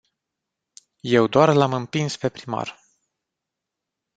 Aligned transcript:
Eu 1.07 1.27
doar 1.27 1.55
l-am 1.55 1.73
împins 1.73 2.15
pe 2.17 2.29
primar. 2.29 2.79